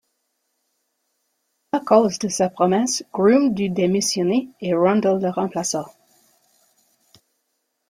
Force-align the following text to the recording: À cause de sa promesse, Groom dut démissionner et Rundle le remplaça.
À 1.73 1.79
cause 1.79 2.17
de 2.17 2.27
sa 2.27 2.49
promesse, 2.49 3.03
Groom 3.13 3.53
dut 3.53 3.69
démissionner 3.69 4.49
et 4.59 4.73
Rundle 4.73 5.19
le 5.21 5.29
remplaça. 5.29 5.85